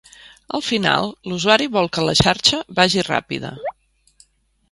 Al 0.59 0.61
final, 0.67 1.09
l’usuari 1.31 1.67
vol 1.75 1.89
que 1.97 2.05
la 2.07 2.15
xarxa 2.21 2.61
vagi 2.79 3.03
ràpida. 3.11 3.51